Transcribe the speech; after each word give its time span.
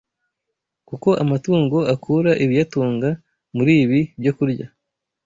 Kuko 0.87 1.09
amatungo 1.23 1.77
akura 1.93 2.31
ibiyatunga 2.43 3.09
muri 3.55 3.73
ibi 3.83 3.99
byokurya. 4.19 4.65